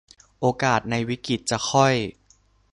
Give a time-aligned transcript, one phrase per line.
[0.39, 1.93] โอกาสในวิกฤตจะค่อย